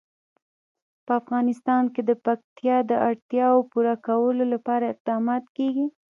[1.05, 5.85] په افغانستان کې د پکتیا د اړتیاوو پوره کولو لپاره اقدامات کېږي.